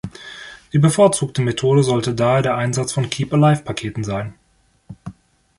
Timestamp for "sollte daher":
1.83-2.41